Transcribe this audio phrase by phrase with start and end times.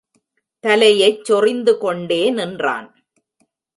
[0.63, 2.89] தலையைச் சொறிந்துகொண்டே நின்றான்.